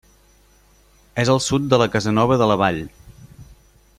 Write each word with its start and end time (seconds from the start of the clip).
És 1.25 1.31
al 1.33 1.41
sud 1.49 1.69
de 1.75 1.79
la 1.83 1.89
Casanova 1.97 2.39
de 2.43 2.49
la 2.53 2.59
Vall. 2.65 2.83